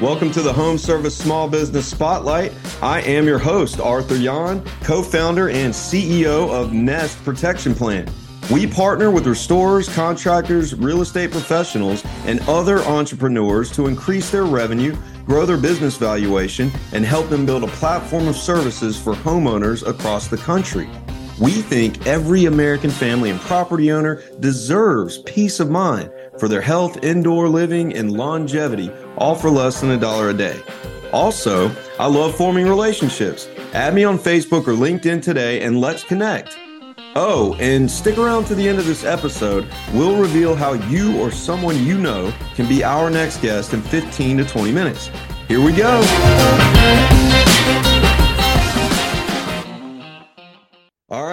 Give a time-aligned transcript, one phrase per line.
[0.00, 2.52] Welcome to the Home Service Small Business Spotlight.
[2.80, 8.08] I am your host, Arthur Yon, co founder and CEO of Nest Protection Plan.
[8.48, 14.96] We partner with restorers, contractors, real estate professionals, and other entrepreneurs to increase their revenue,
[15.26, 20.28] grow their business valuation, and help them build a platform of services for homeowners across
[20.28, 20.88] the country.
[21.40, 27.02] We think every American family and property owner deserves peace of mind for their health,
[27.04, 30.60] indoor living, and longevity, all for less than a dollar a day.
[31.12, 33.48] Also, I love forming relationships.
[33.72, 36.56] Add me on Facebook or LinkedIn today and let's connect.
[37.14, 39.66] Oh, and stick around to the end of this episode.
[39.92, 44.38] We'll reveal how you or someone you know can be our next guest in 15
[44.38, 45.10] to 20 minutes.
[45.48, 46.04] Here we go.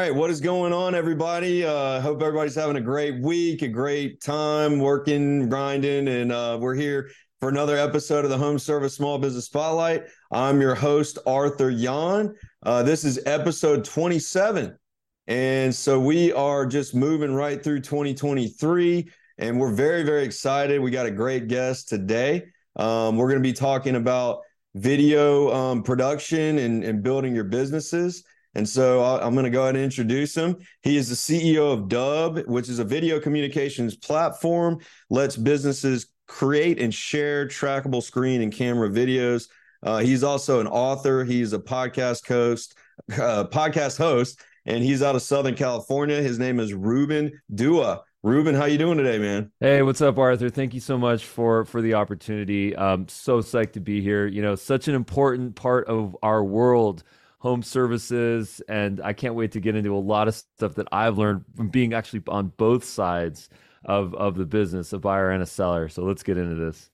[0.05, 1.63] Right, what is going on, everybody?
[1.63, 6.75] Uh, hope everybody's having a great week, a great time working, grinding, and uh, we're
[6.75, 10.03] here for another episode of the Home Service Small Business Spotlight.
[10.31, 12.35] I'm your host, Arthur Yon.
[12.61, 14.77] Uh, this is episode 27.
[15.25, 20.81] And so we are just moving right through 2023, and we're very, very excited.
[20.81, 22.43] We got a great guest today.
[22.75, 24.41] Um, we're going to be talking about
[24.75, 28.23] video um, production and, and building your businesses.
[28.55, 30.57] And so I'm going to go ahead and introduce him.
[30.81, 36.79] He is the CEO of Dubb, which is a video communications platform, lets businesses create
[36.79, 39.49] and share trackable screen and camera videos.
[39.83, 41.23] Uh, he's also an author.
[41.23, 42.75] He's a podcast host,
[43.13, 46.21] uh, podcast host, and he's out of Southern California.
[46.21, 48.03] His name is Ruben Dua.
[48.23, 49.51] Ruben, how you doing today, man?
[49.59, 50.49] Hey, what's up, Arthur?
[50.49, 52.75] Thank you so much for for the opportunity.
[52.75, 54.25] I'm so psyched to be here.
[54.25, 57.03] You know, such an important part of our world,
[57.39, 61.17] home services, and I can't wait to get into a lot of stuff that I've
[61.17, 63.49] learned from being actually on both sides
[63.85, 65.89] of of the business, a buyer and a seller.
[65.89, 66.89] So let's get into this.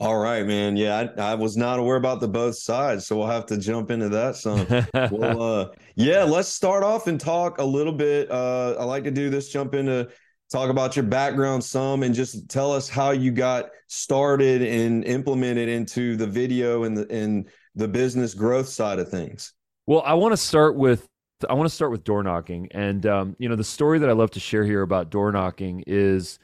[0.00, 0.78] All right, man.
[0.78, 3.90] Yeah, I, I, was not aware about the both sides, so we'll have to jump
[3.90, 4.66] into that some.
[5.12, 8.30] well, uh, yeah, let's start off and talk a little bit.
[8.30, 9.50] Uh, I like to do this.
[9.50, 10.08] Jump into
[10.50, 15.68] talk about your background some, and just tell us how you got started and implemented
[15.68, 19.52] into the video and the and the business growth side of things.
[19.90, 21.08] Well, I want to start with
[21.48, 24.12] I want to start with door knocking, and um, you know the story that I
[24.12, 26.38] love to share here about door knocking is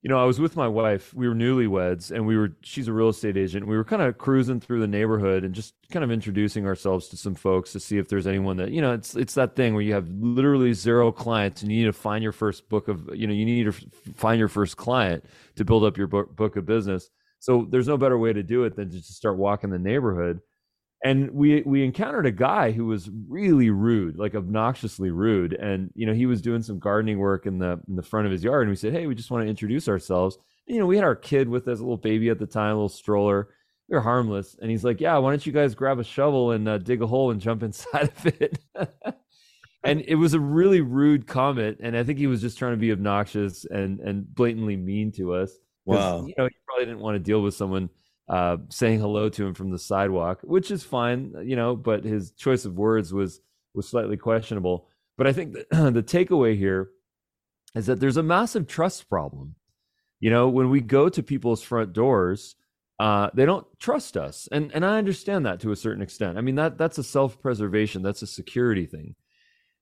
[0.00, 1.12] you know, I was with my wife.
[1.12, 2.56] We were newlyweds, and we were.
[2.62, 3.66] She's a real estate agent.
[3.66, 7.18] We were kind of cruising through the neighborhood and just kind of introducing ourselves to
[7.18, 8.94] some folks to see if there's anyone that you know.
[8.94, 12.22] It's it's that thing where you have literally zero clients, and you need to find
[12.22, 13.72] your first book of you know you need to
[14.14, 17.10] find your first client to build up your book, book of business.
[17.38, 20.40] So there's no better way to do it than to just start walking the neighborhood
[21.04, 25.52] and we we encountered a guy who was really rude like obnoxiously rude.
[25.52, 28.32] And you know he was doing some gardening work in the in the front of
[28.32, 28.62] his yard.
[28.62, 30.38] And we said hey we just want to introduce ourselves.
[30.66, 32.72] And, you know we had our kid with us a little baby at the time
[32.72, 33.50] a little stroller.
[33.88, 34.56] They're harmless.
[34.60, 37.06] And he's like yeah why don't you guys grab a shovel and uh, dig a
[37.06, 38.58] hole and jump inside of it?
[39.84, 41.78] And it was a really rude comment.
[41.80, 45.34] And i think he was just trying to be obnoxious and and blatantly mean to
[45.34, 45.52] us.
[45.84, 46.26] Wow.
[46.26, 47.88] you know he probably didn't want to deal with someone
[48.28, 52.32] uh, saying hello to him from the sidewalk, which is fine, you know, but his
[52.32, 53.40] choice of words was
[53.74, 54.88] was slightly questionable.
[55.16, 56.90] But I think the takeaway here
[57.74, 59.54] is that there's a massive trust problem.
[60.18, 62.56] You know, when we go to people's front doors,
[62.98, 66.38] uh, they don't trust us, and and I understand that to a certain extent.
[66.38, 69.14] I mean that that's a self preservation, that's a security thing.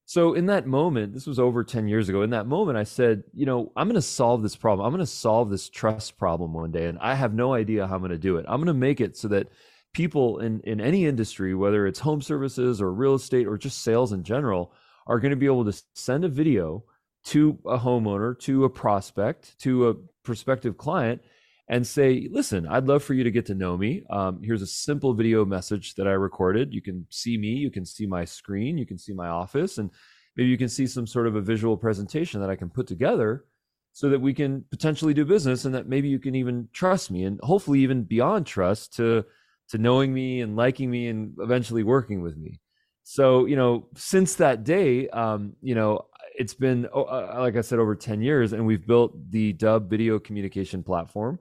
[0.06, 2.22] So in that moment, this was over 10 years ago.
[2.22, 4.86] In that moment, I said, you know, I'm going to solve this problem.
[4.86, 6.86] I'm going to solve this trust problem one day.
[6.86, 8.44] And I have no idea how I'm going to do it.
[8.46, 9.48] I'm going to make it so that
[9.94, 14.12] people in, in any industry, whether it's home services or real estate or just sales
[14.12, 14.72] in general,
[15.06, 16.84] are going to be able to send a video
[17.24, 21.22] to a homeowner, to a prospect, to a prospective client,
[21.68, 24.02] and say, listen, I'd love for you to get to know me.
[24.10, 26.74] Um, here's a simple video message that I recorded.
[26.74, 29.90] You can see me, you can see my screen, you can see my office, and
[30.36, 33.44] maybe you can see some sort of a visual presentation that I can put together
[33.92, 37.24] so that we can potentially do business and that maybe you can even trust me
[37.24, 39.24] and hopefully even beyond trust to
[39.68, 42.60] to knowing me and liking me and eventually working with me.
[43.02, 46.06] So, you know, since that day, um, you know,
[46.36, 49.88] it's been, uh, uh like I said, over 10 years, and we've built the Dubb
[49.88, 51.38] video communication platform.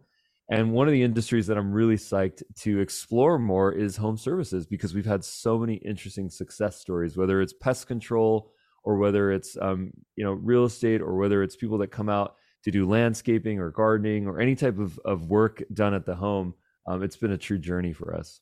[0.54, 4.68] And one of the industries that I'm really psyched to explore more is home services
[4.68, 8.52] because we've had so many interesting success stories, whether it's pest control
[8.84, 12.36] or whether it's um, you know real estate or whether it's people that come out
[12.66, 16.54] to do landscaping or gardening or any type of, of work done at the home.
[16.86, 18.40] Um, it's been a true journey for us.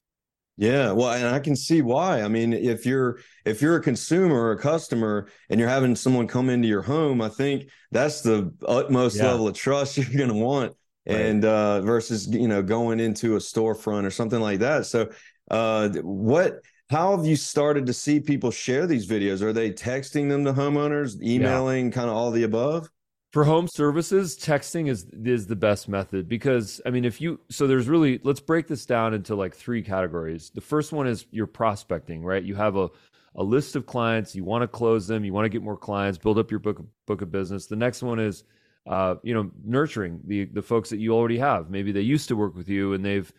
[0.57, 2.23] Yeah, well, and I can see why.
[2.23, 6.27] I mean, if you're if you're a consumer or a customer and you're having someone
[6.27, 9.31] come into your home, I think that's the utmost yeah.
[9.31, 10.75] level of trust you're going to want
[11.05, 14.85] and uh, versus you know going into a storefront or something like that.
[14.85, 15.09] So,
[15.49, 16.61] uh, what?
[16.89, 19.41] How have you started to see people share these videos?
[19.41, 21.91] Are they texting them to homeowners, emailing, yeah.
[21.91, 22.89] kind of all the above?
[23.31, 27.65] For home services, texting is is the best method because I mean, if you so
[27.65, 30.51] there's really let's break this down into like three categories.
[30.53, 32.43] The first one is your prospecting, right?
[32.43, 32.89] You have a
[33.35, 36.17] a list of clients, you want to close them, you want to get more clients,
[36.17, 37.67] build up your book book of business.
[37.67, 38.43] The next one is
[38.87, 41.69] uh, you know, nurturing the the folks that you already have.
[41.69, 43.31] Maybe they used to work with you and they've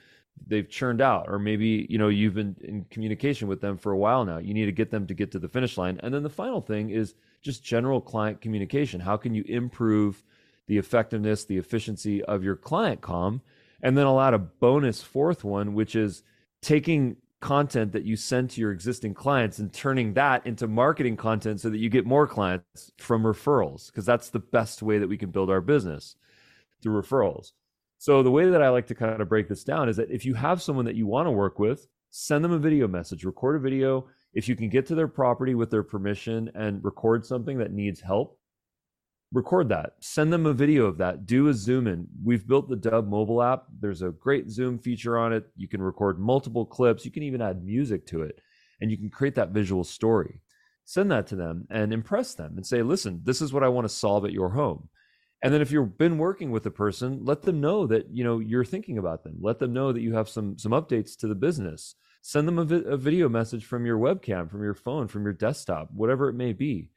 [0.47, 3.99] they've churned out, or maybe you know you've been in communication with them for a
[3.99, 4.39] while now.
[4.39, 5.99] You need to get them to get to the finish line.
[6.03, 9.01] And then the final thing is just general client communication.
[9.01, 10.23] How can you improve
[10.69, 13.43] the effectiveness, the efficiency of your client com?
[13.83, 16.23] And then I'll add a bonus fourth one, which is
[16.61, 21.61] taking content that you send to your existing clients and turning that into marketing content
[21.61, 25.19] so that you get more clients from referrals because that's the best way that we
[25.19, 26.17] can build our business
[26.83, 27.53] through referrals.
[27.99, 30.25] So the way that I like to kind of break this down is that if
[30.25, 33.57] you have someone that you want to work with, send them a video message, record
[33.57, 34.07] a video.
[34.33, 38.01] If you can get to their property with their permission and record something that needs
[38.01, 38.39] help,
[39.33, 39.95] record that.
[40.01, 41.27] Send them a video of that.
[41.27, 42.07] Do a zoom in.
[42.23, 43.65] We've built the Dubb mobile app.
[43.81, 45.47] There's a great zoom feature on it.
[45.57, 47.05] You can record multiple clips.
[47.05, 48.41] You can even add music to it
[48.83, 50.41] and you can create that visual story.
[50.85, 53.85] Send that to them and impress them and say listen this is what i want
[53.85, 54.89] to solve at your home.
[55.45, 58.41] And then if you've been working with a person let them know that you know
[58.41, 59.37] you're thinking about them.
[59.41, 61.95] Let them know that you have some some updates to the business.
[62.21, 65.33] Send them a, vi- a video message from your webcam from your phone from your
[65.33, 66.91] desktop whatever it may be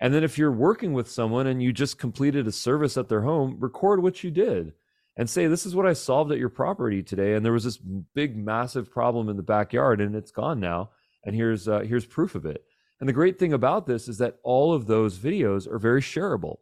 [0.00, 3.22] and then if you're working with someone and you just completed a service at their
[3.22, 4.72] home, record what you did
[5.16, 7.34] and say, This is what I solved at your property today.
[7.34, 10.90] And there was this big, massive problem in the backyard and it's gone now.
[11.24, 12.64] And here's, uh, here's proof of it.
[13.00, 16.58] And the great thing about this is that all of those videos are very shareable.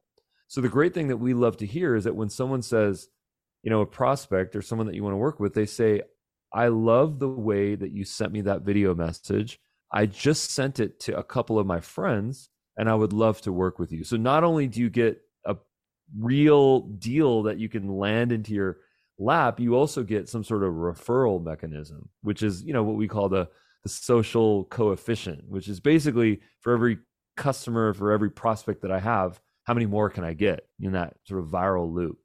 [0.47, 3.09] So the great thing that we love to hear is that when someone says,
[3.63, 6.03] you know, a prospect or someone that you want to work with, they say,
[6.53, 9.59] I love the way that you sent me that video message.
[9.93, 13.53] I just sent it to a couple of my friends and I would love to
[13.53, 14.05] work with you.
[14.05, 15.57] So not only do you get a
[16.19, 18.79] real deal that you can land into your
[19.19, 23.09] lap, you also get some sort of referral mechanism, which is, you know, what we
[23.09, 23.49] call the
[23.85, 26.99] the social coefficient, which is basically for every
[27.37, 31.15] customer, for every prospect that I have, how many more can I get in that
[31.25, 32.19] sort of viral loop?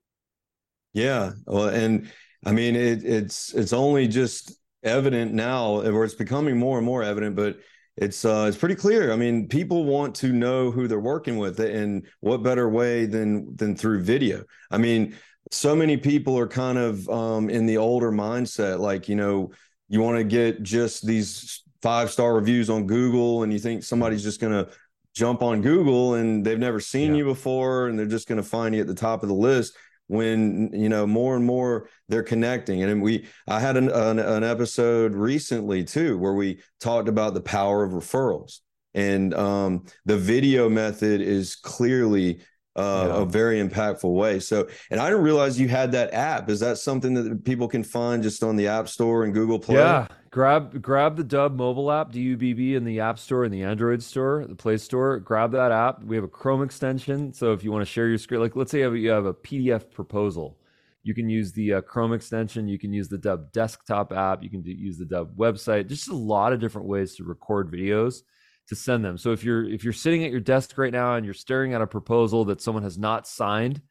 [0.93, 1.31] Yeah.
[1.45, 2.09] Well, and
[2.45, 7.03] I mean, it, it's it's only just evident now, or it's becoming more and more
[7.03, 7.59] evident, but
[7.99, 9.11] it's uh, it's pretty clear.
[9.11, 13.55] I mean, people want to know who they're working with, and what better way than
[13.55, 14.45] than through video?
[14.71, 15.15] I mean,
[15.51, 19.51] so many people are kind of um, in the older mindset, like you know,
[19.89, 24.23] you want to get just these five star reviews on Google, and you think somebody's
[24.23, 24.71] just going to
[25.15, 27.17] jump on Google and they've never seen yeah.
[27.17, 29.75] you before, and they're just going to find you at the top of the list
[30.09, 32.81] when you know more and more they're connecting.
[32.83, 37.41] And we i had an, an, an, episode recently too where we talked about the
[37.41, 38.59] power of referrals.
[38.95, 42.41] And um, the video method is clearly
[42.75, 43.21] uh, yeah.
[43.21, 46.77] a very impactful way so and i didn't realize you had that app is that
[46.77, 50.81] something that people can find just on the app store and google play yeah grab
[50.81, 54.55] grab the Dubb mobile app, DUBB, in the App Store and the Android Store, the
[54.55, 55.19] Play Store.
[55.19, 56.03] Grab that app.
[56.03, 58.71] We have a Chrome extension, so if you want to share your screen, like let's
[58.71, 60.57] say you have, you have a PDF proposal,
[61.03, 62.67] you can use the uh, Chrome extension.
[62.67, 64.43] You can use the Dubb desktop app.
[64.43, 65.87] You can do, use the Dubb website.
[65.87, 68.21] Just a lot of different ways to record videos
[68.69, 69.17] to send them.
[69.17, 71.81] So if you're if you're sitting at your desk right now and you're staring at
[71.81, 73.81] a proposal that someone has not signed,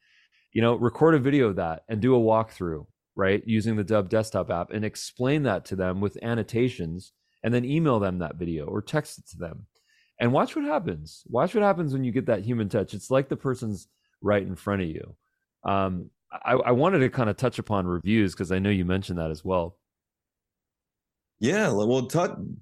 [0.53, 2.87] you know, record a video of that and do a walkthrough
[3.19, 7.65] right, using the Dubb desktop app and explain that to them with annotations and then
[7.65, 9.67] email them that video or text it to them.
[10.21, 11.25] And watch what happens.
[11.29, 12.95] Watch what happens when you get that human touch.
[12.95, 13.89] It's like the person's
[14.23, 15.17] right in front of you.
[15.65, 19.19] Um, I, I wanted to kind of touch upon reviews because I know you mentioned
[19.19, 19.77] that as well.
[21.41, 22.09] Yeah, well,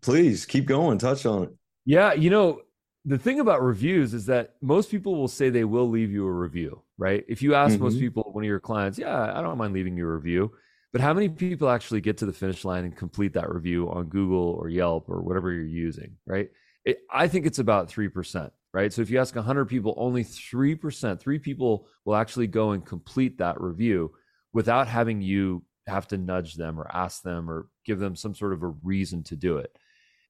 [0.00, 0.98] please keep going.
[0.98, 1.50] Touch on it.
[1.86, 2.62] Yeah, you know,
[3.04, 6.32] the thing about reviews is that most people will say they will leave you a
[6.32, 7.24] review, right?
[7.28, 7.84] If you ask mm-hmm.
[7.84, 10.52] most people, one of your clients, yeah, I don't mind leaving you a review.
[10.92, 14.06] But how many people actually get to the finish line and complete that review on
[14.06, 16.48] Google or Yelp or whatever you're using, right?
[16.84, 18.92] It, I think it's about 3%, right?
[18.92, 23.38] So if you ask 100 people, only 3%, three people will actually go and complete
[23.38, 24.12] that review
[24.52, 28.52] without having you have to nudge them or ask them or give them some sort
[28.52, 29.76] of a reason to do it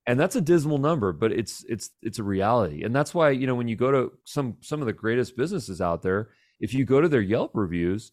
[0.06, 2.84] and that's a dismal number but it's it's it's a reality.
[2.84, 5.80] And that's why you know when you go to some some of the greatest businesses
[5.80, 8.12] out there if you go to their yelp reviews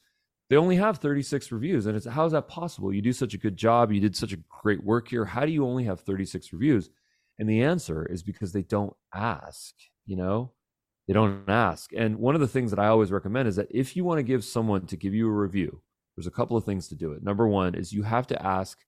[0.50, 2.94] they only have 36 reviews and it's how is that possible?
[2.94, 5.52] You do such a good job you did such a great work here how do
[5.52, 6.90] you only have 36 reviews?
[7.40, 9.74] And the answer is because they don't ask
[10.06, 10.52] you know?
[11.08, 11.92] They don't ask.
[11.94, 14.24] And one of the things that i always recommend is that if you want to
[14.24, 15.82] give someone to give you a review
[16.16, 17.24] there's a couple of things to do it.
[17.24, 18.80] Number one is you have to ask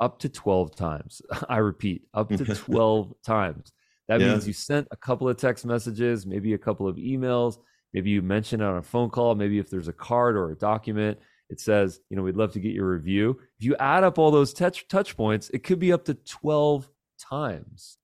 [0.00, 1.22] up to 12 times.
[1.48, 3.72] I repeat, up to 12 times.
[4.08, 4.32] That yeah.
[4.32, 7.58] means you sent a couple of text messages, maybe a couple of emails,
[7.92, 10.56] maybe you mentioned it on a phone call, maybe if there's a card or a
[10.56, 13.38] document, it says, you know, we'd love to get your review.
[13.58, 16.88] If you add up all those touch touch points, it could be up to 12
[17.20, 17.98] times.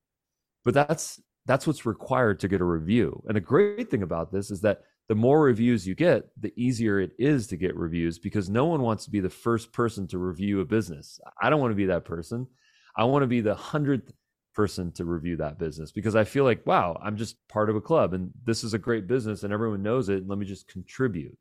[0.64, 3.22] But that's that's what's required to get a review.
[3.26, 7.00] And the great thing about this is that the more reviews you get, the easier
[7.00, 10.18] it is to get reviews because no one wants to be the first person to
[10.18, 11.20] review a business.
[11.40, 12.46] I don't want to be that person.
[12.96, 14.12] I want to be the hundredth
[14.54, 17.80] person to review that business because I feel like, wow, I'm just part of a
[17.80, 20.18] club and this is a great business and everyone knows it.
[20.18, 21.38] And let me just contribute.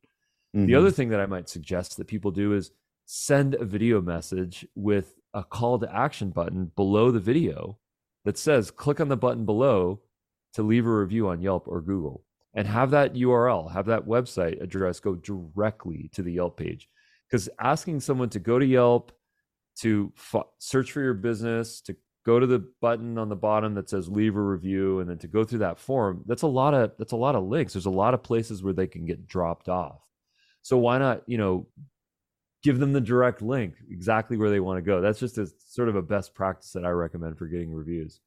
[0.56, 0.68] Mm-hmm.
[0.68, 2.72] The other thing that I might suggest that people do is
[3.06, 7.78] send a video message with a call to action button below the video
[8.26, 10.02] that says, click on the button below
[10.54, 12.24] to leave a review on Yelp or Google
[12.56, 16.90] and have that URL, have that website address go directly to the Yelp page.
[17.30, 19.12] Because asking someone to go to Yelp,
[19.80, 21.96] to f- search for your business, to
[22.26, 25.28] go to the button on the bottom that says leave a review, and then to
[25.28, 27.74] go through that form, that's a lot of that's a lot of links.
[27.74, 30.02] There's a lot of places where they can get dropped off.
[30.62, 31.68] So why not, you know,
[32.64, 35.02] give them the direct link exactly where they want to go?
[35.02, 38.22] That's just a sort of a best practice that I recommend for getting reviews.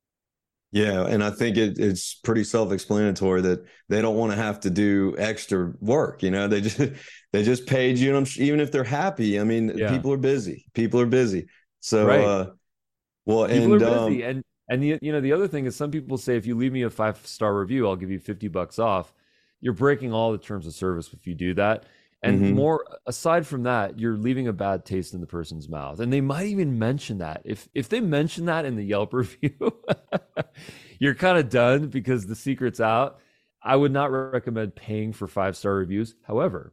[0.71, 4.71] Yeah, and I think it, it's pretty self-explanatory that they don't want to have to
[4.71, 6.23] do extra work.
[6.23, 6.79] You know, they just
[7.33, 9.91] they just paid you, and even if they're happy, I mean, yeah.
[9.91, 10.67] people are busy.
[10.75, 11.47] People are busy.
[11.81, 12.21] So, right.
[12.21, 12.51] uh,
[13.25, 15.75] well, people and are busy, um, and and the, you know the other thing is
[15.75, 18.49] some people say if you leave me a five star review, I'll give you fifty
[18.49, 19.15] bucks off.
[19.61, 21.85] You're breaking all the terms of service if you do that.
[22.23, 22.55] And mm-hmm.
[22.55, 26.01] more aside from that, you're leaving a bad taste in the person's mouth.
[26.01, 27.43] And they might even mention that.
[27.45, 29.53] If if they mention that in the Yelp review,
[30.99, 33.21] you're kind of done because the secret's out.
[33.63, 36.15] I would not recommend paying for five-star reviews.
[36.23, 36.73] However,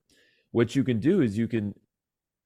[0.52, 1.74] what you can do is you can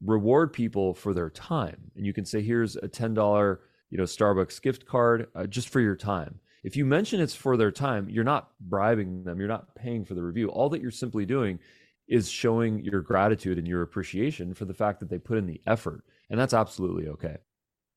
[0.04, 1.92] reward people for their time.
[1.96, 3.58] And you can say here's a $10,
[3.90, 6.40] you know, Starbucks gift card uh, just for your time.
[6.64, 10.14] If you mention it's for their time, you're not bribing them, you're not paying for
[10.14, 10.50] the review.
[10.50, 11.60] All that you're simply doing
[12.10, 15.62] is showing your gratitude and your appreciation for the fact that they put in the
[15.68, 17.38] effort and that's absolutely okay.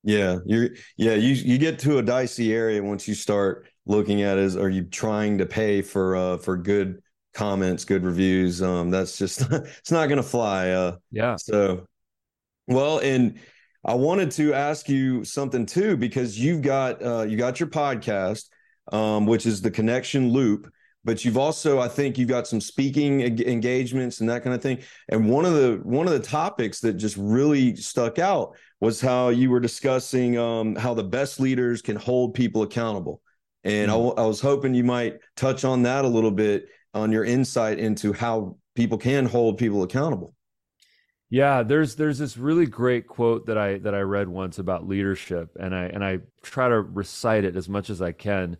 [0.04, 4.36] Yeah you're yeah you you get to a dicey area once you start looking at
[4.36, 7.00] is are you trying to pay for uh for good
[7.34, 8.62] comments good reviews?
[8.62, 11.36] Um that's just it's not gonna fly uh yeah.
[11.36, 11.86] so
[12.66, 13.38] well and
[13.84, 18.48] i wanted to ask you something too because you've got uh you got your podcast
[18.92, 20.68] um which is the connection loop
[21.04, 24.78] but you've also i think you've got some speaking engagements and that kind of thing.
[25.08, 29.28] And one of the one of the topics that just really stuck out was how
[29.28, 33.20] you were discussing um, how the best leaders can hold people accountable.
[33.64, 34.18] And mm-hmm.
[34.18, 37.78] I, I was hoping you might touch on that a little bit on your insight
[37.78, 40.34] into how people can hold people accountable.
[41.30, 45.50] Yeah, there's there's this really great quote that I that I read once about leadership,
[45.58, 48.58] and I and I try to recite it as much as I can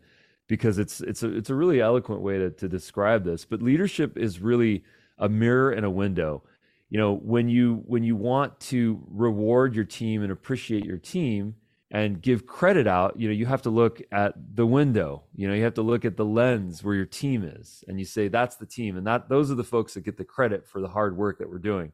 [0.52, 3.46] because it's it's a it's a really eloquent way to to describe this.
[3.46, 4.84] But leadership is really
[5.16, 6.42] a mirror and a window.
[6.90, 11.54] You know, when you when you want to reward your team and appreciate your team
[11.90, 15.22] and give credit out, you know, you have to look at the window.
[15.34, 18.04] You know, you have to look at the lens where your team is and you
[18.04, 20.82] say that's the team and that those are the folks that get the credit for
[20.82, 21.92] the hard work that we're doing.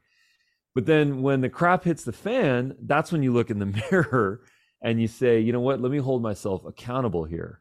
[0.74, 4.40] But then when the crap hits the fan, that's when you look in the mirror
[4.82, 7.60] and you say, you know what, let me hold myself accountable here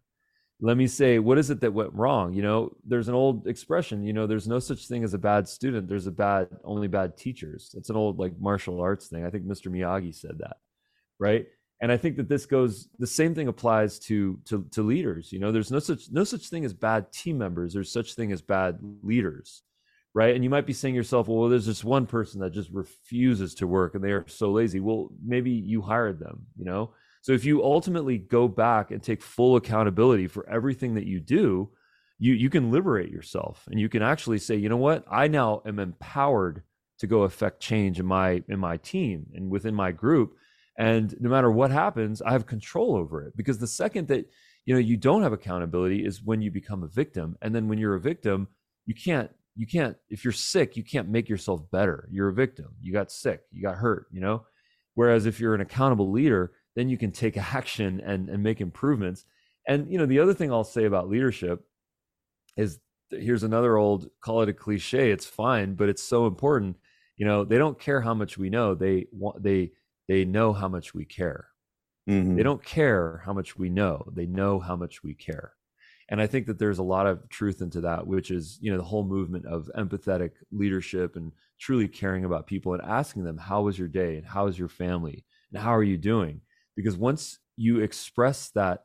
[0.60, 2.34] let me say what is it that went wrong?
[2.34, 5.48] You know there's an old expression you know there's no such thing as a bad
[5.48, 7.76] student there's a bad only bad teachers.
[7.78, 9.26] It's an old like martial arts thing.
[9.26, 10.58] I think mr miyagi said that
[11.20, 11.46] right?
[11.80, 15.40] And i think that this goes the same thing applies to to to leaders you
[15.40, 15.52] know?
[15.52, 18.80] There's no such no such thing as bad team members there's such thing as bad
[19.04, 19.62] leaders
[20.16, 20.34] right?
[20.34, 23.68] And you might be saying yourself well there's this one person that just refuses to
[23.68, 24.80] work and they are so lazy.
[24.80, 26.94] Well maybe you hired them you know
[27.28, 31.70] so if you ultimately go back and take full accountability for everything that you do,
[32.20, 35.04] you you can liberate yourself and you can actually say, you know what?
[35.12, 36.64] I now am empowered
[37.00, 40.36] to go affect change in my in my team and within my group.
[40.78, 43.36] And no matter what happens, I have control over it.
[43.36, 44.32] Because the second that
[44.64, 47.36] you know you don't have accountability is when you become a victim.
[47.42, 48.48] And then when you're a victim,
[48.86, 52.08] you can't you can't if you're sick, you can't make yourself better.
[52.10, 52.68] You're a victim.
[52.80, 54.46] You got sick, you got hurt, you know?
[54.94, 59.26] Whereas if you're an accountable leader, then you can take action and, and make improvements.
[59.68, 61.66] And you know, the other thing I'll say about leadership
[62.56, 62.80] is
[63.10, 65.12] here's another old call it a cliche.
[65.12, 66.78] It's fine, but it's so important.
[67.18, 68.76] You know, they don't care how much we know.
[68.76, 69.72] They want they
[70.08, 71.48] they know how much we care.
[72.08, 72.36] Mm-hmm.
[72.36, 74.06] They don't care how much we know.
[74.14, 75.54] They know how much we care.
[76.10, 78.78] And I think that there's a lot of truth into that, which is, you know,
[78.78, 83.64] the whole movement of empathetic leadership and truly caring about people and asking them, how
[83.64, 86.40] was your day and how is your family and how are you doing?
[86.78, 88.84] Because once you express that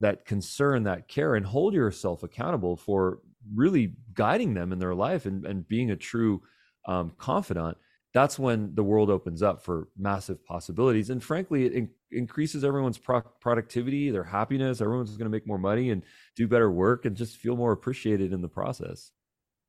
[0.00, 3.20] that concern, that care, and hold yourself accountable for
[3.54, 6.42] really guiding them in their life and, and being a true
[6.88, 7.78] um, confidant,
[8.12, 11.10] that's when the world opens up for massive possibilities.
[11.10, 14.80] And frankly, it in- increases everyone's pro- productivity, their happiness.
[14.80, 16.02] Everyone's going to make more money and
[16.36, 19.12] do better work and just feel more appreciated in the process.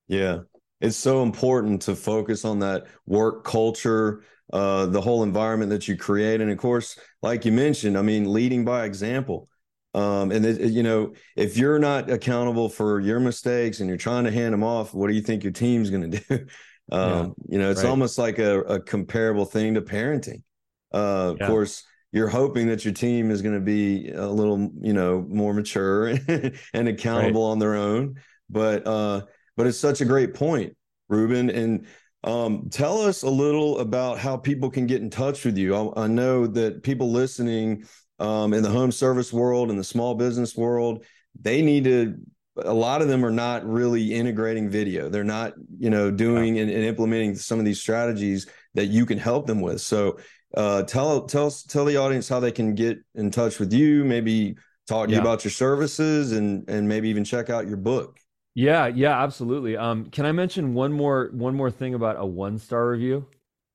[0.07, 0.39] Yeah.
[0.84, 5.96] It's so important to focus on that work culture, uh, the whole environment that you
[5.96, 6.42] create.
[6.42, 9.48] And of course, like you mentioned, I mean, leading by example.
[9.94, 14.25] Um, and it, you know, if you're not accountable for your mistakes and you're trying
[14.25, 16.46] to hand them off, what do you think your team's going to do?
[16.92, 17.90] Um, yeah, you know, it's right.
[17.90, 20.44] almost like a, a, comparable thing to parenting.
[20.92, 21.46] Uh, yeah.
[21.46, 25.25] Of course, you're hoping that your team is going to be a little, you know,
[25.30, 26.08] more mature
[26.74, 27.52] and accountable right.
[27.52, 28.16] on their own.
[28.50, 29.22] But uh,
[29.55, 30.75] but it's such a great point,
[31.10, 31.50] Ruben.
[31.50, 31.88] And
[32.24, 35.75] um, tell us a little about how people can get in touch with you.
[35.75, 37.86] I, I know that people listening
[38.19, 41.05] um, in the home service world and the small business world,
[41.39, 42.15] they need to
[42.57, 45.10] a lot of them are not really integrating video.
[45.10, 49.17] They're not, you know, doing and, and implementing some of these strategies that you can
[49.17, 49.81] help them with.
[49.81, 50.19] So
[50.55, 54.55] uh, tell tell tell the audience how they can get in touch with you, maybe
[54.88, 55.17] talk to yeah.
[55.17, 58.19] you about your services and and maybe even check out your book.
[58.55, 59.77] Yeah, yeah, absolutely.
[59.77, 63.27] Um, can I mention one more one more thing about a one star review?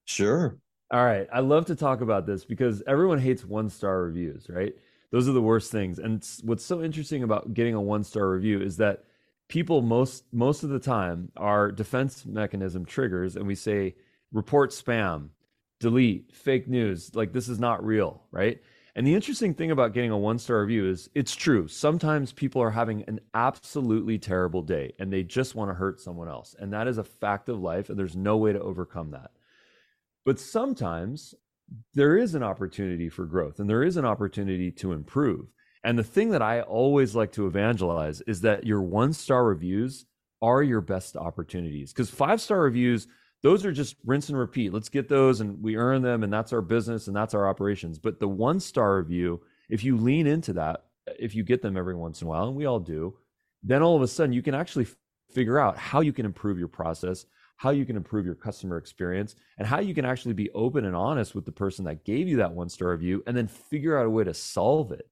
[0.04, 0.58] Sure.
[0.90, 1.28] All right.
[1.32, 4.74] I love to talk about this because everyone hates one star reviews, right?
[5.10, 5.98] those are the worst things.
[5.98, 9.04] And what's so interesting about getting a one star review is that
[9.48, 13.94] people most most of the time our defense mechanism triggers, and we say
[14.32, 15.30] report spam,
[15.80, 18.60] delete, fake news, like this is not real, right?
[18.98, 21.68] And the interesting thing about getting a one star review is it's true.
[21.68, 26.28] Sometimes people are having an absolutely terrible day and they just want to hurt someone
[26.28, 26.56] else.
[26.58, 29.30] And that is a fact of life, and there's no way to overcome that.
[30.24, 31.32] But sometimes
[31.94, 35.46] there is an opportunity for growth and there is an opportunity to improve.
[35.84, 40.06] And the thing that I always like to evangelize is that your one star reviews
[40.42, 43.06] are your best opportunities because five star reviews,
[43.42, 44.72] those are just rinse and repeat.
[44.72, 47.98] Let's get those and we earn them and that's our business and that's our operations.
[47.98, 50.84] But the one star review, if you lean into that,
[51.18, 53.16] if you get them every once in a while, and we all do,
[53.62, 54.86] then all of a sudden you can actually
[55.32, 59.34] figure out how you can improve your process, how you can improve your customer experience,
[59.58, 62.36] and how you can actually be open and honest with the person that gave you
[62.38, 65.08] that one star review and then figure out a way to solve it.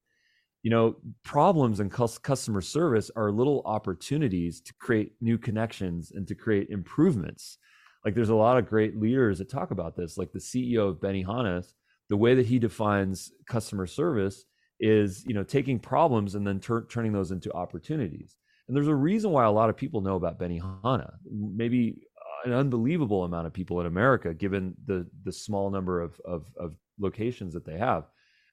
[0.63, 6.35] You know, problems and customer service are little opportunities to create new connections and to
[6.35, 7.59] create improvements.
[8.05, 11.01] Like there's a lot of great leaders that talk about this, like the CEO of
[11.01, 11.67] Benny Benihana,
[12.09, 14.45] the way that he defines customer service
[14.79, 18.37] is, you know, taking problems and then tur- turning those into opportunities.
[18.69, 21.15] And there's a reason why a lot of people know about Benihana.
[21.31, 22.03] Maybe
[22.45, 26.75] an unbelievable amount of people in America, given the the small number of, of, of
[26.99, 28.05] locations that they have.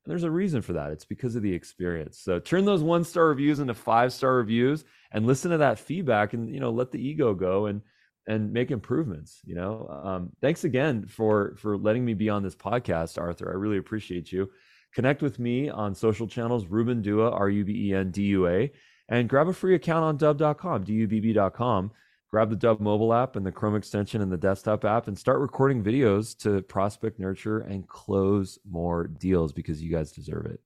[0.06, 0.92] And there's a reason for that.
[0.92, 2.20] It's because of the experience.
[2.20, 6.34] So turn those one star reviews into five star reviews and listen to that feedback
[6.34, 7.82] and you know let the ego go and
[8.28, 9.42] and make improvements.
[9.46, 13.50] You know, um, thanks again for for letting me be on this podcast, Arthur.
[13.52, 14.50] I really appreciate you.
[14.94, 18.48] Connect with me on social channels, Ruben Dua, R U B E N D U
[18.48, 18.72] A,
[19.10, 21.92] and grab a free account on dub.com, dubb.com,
[22.30, 25.40] grab the Dubb mobile app and the Chrome extension and the desktop app and start
[25.40, 30.60] recording videos to prospect, nurture, and close more deals because you guys deserve it.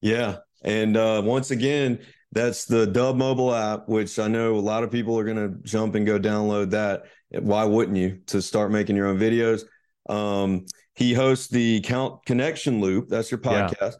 [0.00, 0.38] Yeah.
[0.62, 2.00] And uh, once again,
[2.32, 5.56] that's the Dubb mobile app, which I know a lot of people are going to
[5.62, 7.04] jump and go download that.
[7.30, 9.64] Why wouldn't you to start making your own videos?
[10.08, 13.08] Um, he hosts the Count Connection Loop.
[13.08, 13.96] That's your podcast.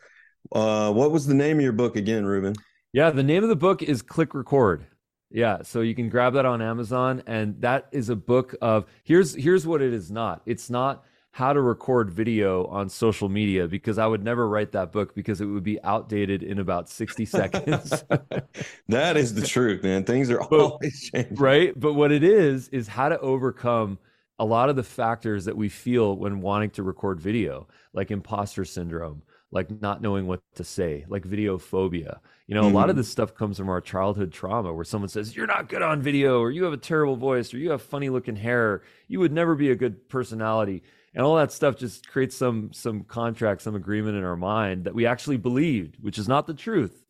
[0.53, 0.61] Yeah.
[0.61, 2.55] Uh, what was the name of your book again, Ruben?
[2.93, 4.87] Yeah, the name of the book is Click Record.
[5.31, 9.33] Yeah, so you can grab that on Amazon and that is a book of here's
[9.35, 10.43] here's what it is not.
[10.45, 14.91] It's not how to record video on social media because I would never write that
[14.91, 18.05] book because it would be outdated in about 60 seconds.
[18.89, 20.05] that is the truth, man.
[20.05, 21.37] Things are but, always changing.
[21.37, 21.79] Right?
[21.79, 23.99] But what it is is how to overcome
[24.41, 28.65] a lot of the factors that we feel when wanting to record video, like imposter
[28.65, 32.21] syndrome, like not knowing what to say, like video phobia.
[32.47, 32.75] You know, mm-hmm.
[32.75, 33.01] a lot of mm-hmm.
[33.01, 36.41] this stuff comes from our childhood trauma where someone says, You're not good on video,
[36.41, 39.55] or you have a terrible voice, or you have funny looking hair, you would never
[39.55, 40.83] be a good personality.
[41.15, 44.95] And all that stuff just creates some some contract, some agreement in our mind that
[44.95, 47.05] we actually believed, which is not the truth.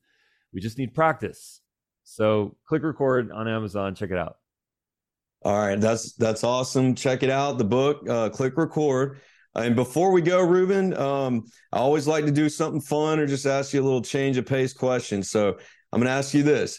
[0.52, 1.60] We just need practice.
[2.04, 4.36] So click record on Amazon, check it out.
[5.42, 6.94] All right, that's that's awesome.
[6.94, 7.56] Check it out.
[7.56, 9.20] The book, uh, click record.
[9.54, 13.46] And before we go, Ruben, um, I always like to do something fun or just
[13.46, 15.22] ask you a little change of pace question.
[15.22, 15.58] So,
[15.92, 16.78] I'm going to ask you this: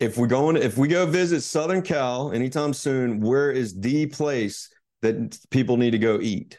[0.00, 4.70] If we're going, if we go visit Southern Cal anytime soon, where is the place
[5.02, 6.58] that people need to go eat?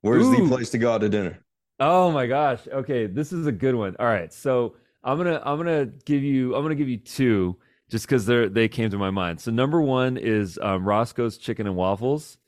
[0.00, 0.36] Where's Ooh.
[0.36, 1.38] the place to go out to dinner?
[1.78, 2.60] Oh my gosh.
[2.68, 3.96] Okay, this is a good one.
[3.98, 7.58] All right, so I'm gonna I'm gonna give you I'm gonna give you two
[7.90, 9.40] just because they they came to my mind.
[9.40, 12.38] So number one is um, Roscoe's Chicken and Waffles.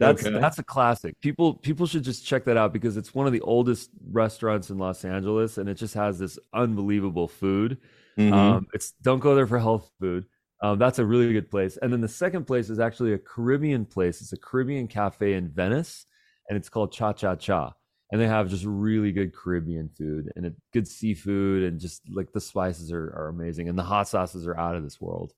[0.00, 0.38] That's okay.
[0.38, 1.20] that's a classic.
[1.20, 4.78] People people should just check that out because it's one of the oldest restaurants in
[4.78, 7.78] Los Angeles, and it just has this unbelievable food.
[8.18, 8.32] Mm-hmm.
[8.32, 10.26] Um, it's don't go there for health food.
[10.62, 11.76] Um, that's a really good place.
[11.76, 14.20] And then the second place is actually a Caribbean place.
[14.20, 16.06] It's a Caribbean cafe in Venice,
[16.48, 17.72] and it's called Cha Cha Cha.
[18.10, 22.40] And they have just really good Caribbean food and good seafood, and just like the
[22.40, 25.32] spices are, are amazing, and the hot sauces are out of this world.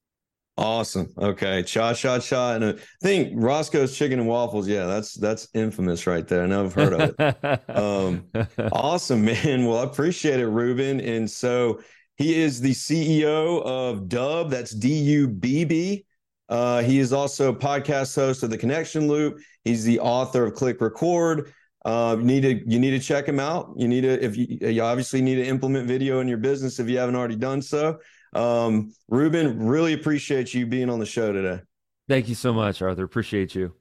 [0.58, 1.12] Awesome.
[1.18, 1.62] Okay.
[1.64, 2.54] Cha cha cha.
[2.54, 4.66] And I think Roscoe's chicken and waffles.
[4.66, 6.44] Yeah, that's that's infamous right there.
[6.44, 7.70] I know I've heard of it.
[7.76, 8.24] um,
[8.72, 9.66] awesome, man.
[9.66, 11.00] Well, I appreciate it, Ruben.
[11.00, 11.80] And so
[12.16, 14.50] he is the CEO of Dubb.
[14.50, 16.06] That's D U B B.
[16.48, 19.38] Uh, he is also podcast host of the Connection Loop.
[19.64, 21.52] He's the author of Click Record.
[21.84, 23.72] Uh, you need to you need to check him out.
[23.76, 26.88] You need to if you, you obviously need to implement video in your business if
[26.88, 27.98] you haven't already done so.
[28.32, 31.62] Um, Ruben, really appreciate you being on the show today.
[32.08, 33.04] Thank you so much, Arthur.
[33.04, 33.74] Appreciate you.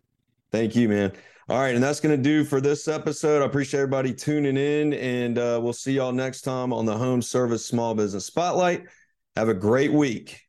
[0.51, 1.11] Thank you, man.
[1.47, 3.43] All right, and that's going to do for this episode.
[3.43, 7.21] I appreciate everybody tuning in, and uh, we'll see y'all next time on the Home
[7.21, 8.85] Service Small Business Spotlight.
[9.35, 10.41] Have a great week.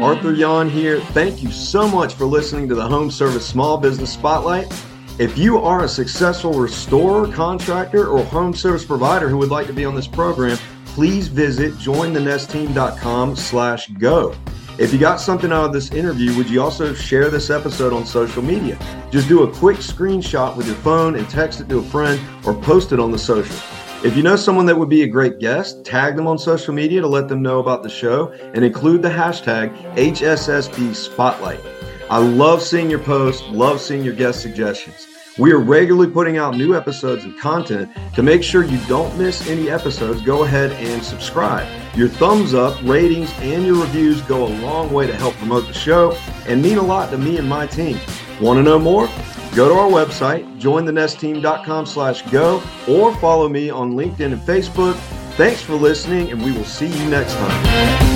[0.00, 1.00] Arthur Yon here.
[1.00, 4.72] Thank you so much for listening to the Home Service Small Business Spotlight.
[5.18, 9.72] If you are a successful restorer, contractor, or home service provider who would like to
[9.72, 14.32] be on this program, please visit jointhenestteam.com slash go.
[14.76, 18.04] If you got something out of this interview, would you also share this episode on
[18.04, 18.76] social media?
[19.12, 22.54] Just do a quick screenshot with your phone and text it to a friend or
[22.54, 23.54] post it on the social.
[24.04, 27.00] If you know someone that would be a great guest, tag them on social media
[27.00, 31.60] to let them know about the show and include the hashtag HSSB Spotlight.
[32.10, 35.06] I love seeing your posts, love seeing your guest suggestions.
[35.38, 37.92] We are regularly putting out new episodes and content.
[38.16, 41.68] To make sure you don't miss any episodes, go ahead and subscribe.
[41.96, 45.72] Your thumbs up, ratings, and your reviews go a long way to help promote the
[45.74, 46.12] show
[46.46, 47.98] and mean a lot to me and my team.
[48.40, 49.08] Want to know more?
[49.54, 54.96] Go to our website, jointhenestteam.com slash go, or follow me on LinkedIn and Facebook.
[55.36, 58.13] Thanks for listening, and we will see you next time.